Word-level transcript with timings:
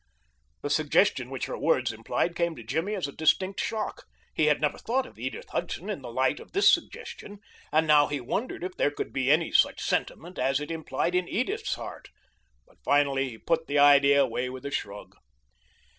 The 0.63 0.71
suggestion 0.71 1.29
which 1.29 1.45
her 1.45 1.55
words 1.59 1.93
implied 1.93 2.35
came 2.35 2.55
to 2.55 2.63
Jimmy 2.63 2.95
as 2.95 3.07
a 3.07 3.11
distinct 3.11 3.59
shock. 3.59 4.05
He 4.33 4.45
had 4.47 4.59
never 4.59 4.79
thought 4.79 5.05
of 5.05 5.19
Edith 5.19 5.49
Hudson 5.49 5.91
in 5.91 6.01
the 6.01 6.11
light 6.11 6.39
of 6.39 6.53
this 6.53 6.73
suggestion, 6.73 7.37
and 7.71 7.85
now 7.85 8.07
he 8.07 8.19
wondered 8.19 8.63
if 8.63 8.75
there 8.77 8.89
could 8.89 9.13
be 9.13 9.29
any 9.29 9.51
such 9.51 9.79
sentiment 9.79 10.39
as 10.39 10.59
it 10.59 10.71
implied 10.71 11.13
in 11.13 11.29
Edith's 11.29 11.75
heart, 11.75 12.09
but 12.65 12.77
finally 12.83 13.29
he 13.29 13.37
put 13.37 13.67
the 13.67 13.77
idea 13.77 14.19
away 14.23 14.49
with 14.49 14.65
a 14.65 14.71
shrug. 14.71 15.13